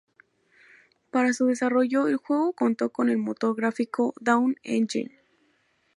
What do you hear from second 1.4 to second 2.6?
desarrollo, el juego